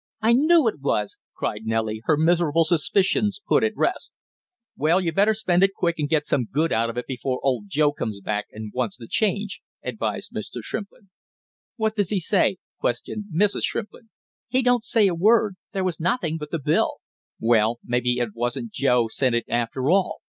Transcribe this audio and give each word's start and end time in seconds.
"I 0.19 0.33
knew 0.33 0.67
it 0.67 0.79
was!" 0.79 1.19
cried 1.35 1.65
Nellie, 1.67 2.01
her 2.05 2.17
miserable 2.17 2.63
suspicions 2.65 3.39
put 3.47 3.63
at 3.63 3.77
rest. 3.77 4.15
"Well, 4.75 4.99
you'd 4.99 5.13
better 5.13 5.35
spend 5.35 5.61
it 5.61 5.75
quick 5.75 5.99
and 5.99 6.09
get 6.09 6.25
some 6.25 6.45
good 6.51 6.73
of 6.73 6.97
it 6.97 7.05
before 7.05 7.39
old 7.43 7.65
Joe 7.67 7.91
comes 7.91 8.19
back 8.19 8.47
and 8.51 8.71
wants 8.73 8.97
the 8.97 9.05
change!" 9.07 9.61
advised 9.83 10.31
Mr. 10.33 10.63
Shrimplin. 10.63 11.11
"What 11.75 11.95
does 11.95 12.09
he 12.09 12.19
say?" 12.19 12.57
questioned 12.79 13.25
Mrs. 13.31 13.61
Shrimplin. 13.63 14.09
"He 14.47 14.63
don't 14.63 14.83
say 14.83 15.07
a 15.07 15.13
word, 15.13 15.53
there 15.71 15.83
was 15.83 15.99
nothing 15.99 16.39
but 16.39 16.49
the 16.49 16.57
bill." 16.57 16.95
"Well, 17.39 17.77
maybe 17.83 18.17
it 18.17 18.29
wasn't 18.33 18.71
Joe 18.71 19.07
sent 19.07 19.35
it 19.35 19.45
after 19.49 19.91
all!" 19.91 20.17